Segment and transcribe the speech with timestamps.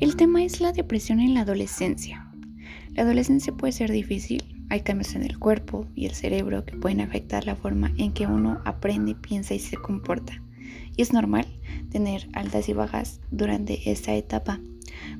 [0.00, 2.30] El tema es la depresión en la adolescencia.
[2.94, 7.00] La adolescencia puede ser difícil, hay cambios en el cuerpo y el cerebro que pueden
[7.00, 10.40] afectar la forma en que uno aprende, piensa y se comporta.
[10.96, 11.46] Y es normal
[11.90, 14.60] tener altas y bajas durante esta etapa,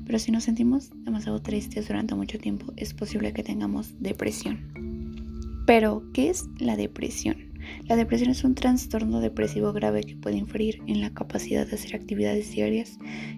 [0.05, 5.63] pero si nos sentimos demasiado tristes durante mucho tiempo, es posible que tengamos depresión.
[5.67, 7.48] Pero, ¿qué es la depresión?
[7.85, 11.95] La depresión es un trastorno depresivo grave que puede influir en la capacidad de hacer
[11.95, 12.97] actividades diarias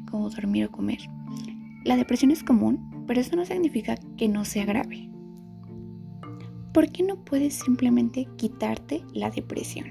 [0.10, 1.00] como dormir o comer.
[1.84, 5.10] La depresión es común, pero eso no significa que no sea grave.
[6.74, 9.88] ¿Por qué no puedes simplemente quitarte la depresión?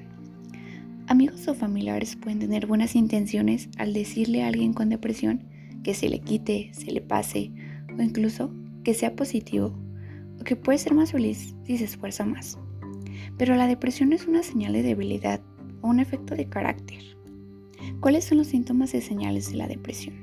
[1.09, 5.45] Amigos o familiares pueden tener buenas intenciones al decirle a alguien con depresión
[5.83, 7.51] que se le quite, se le pase
[7.99, 8.55] o incluso
[8.85, 9.77] que sea positivo
[10.41, 12.59] o que puede ser más feliz si se esfuerza más.
[13.41, 15.41] Pero la depresión es una señal de debilidad
[15.80, 16.99] o un efecto de carácter.
[17.99, 20.15] ¿Cuáles son los síntomas y señales de la depresión?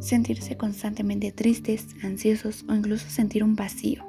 [0.00, 4.02] Sentirse constantemente tristes, ansiosos o incluso sentir un vacío.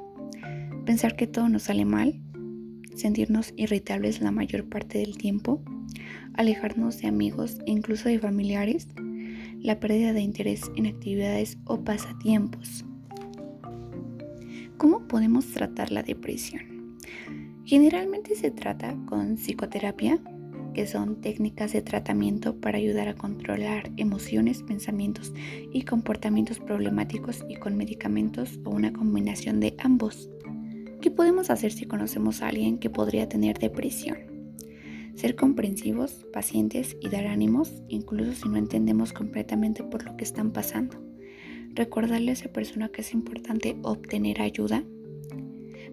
[0.86, 2.18] Pensar que todo nos sale mal.
[2.96, 5.62] Sentirnos irritables la mayor parte del tiempo.
[6.34, 8.88] Alejarnos de amigos e incluso de familiares.
[9.60, 12.86] La pérdida de interés en actividades o pasatiempos.
[14.78, 16.77] ¿Cómo podemos tratar la depresión?
[17.68, 20.22] Generalmente se trata con psicoterapia,
[20.74, 25.34] que son técnicas de tratamiento para ayudar a controlar emociones, pensamientos
[25.74, 30.30] y comportamientos problemáticos y con medicamentos o una combinación de ambos.
[31.02, 34.18] ¿Qué podemos hacer si conocemos a alguien que podría tener depresión?
[35.16, 40.54] Ser comprensivos, pacientes y dar ánimos, incluso si no entendemos completamente por lo que están
[40.54, 41.04] pasando.
[41.74, 44.86] Recordarle a esa persona que es importante obtener ayuda.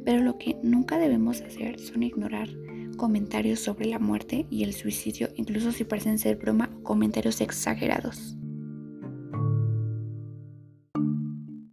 [0.04, 2.48] Pero lo que nunca debemos hacer son ignorar
[2.96, 8.36] comentarios sobre la muerte y el suicidio, incluso si parecen ser broma o comentarios exagerados.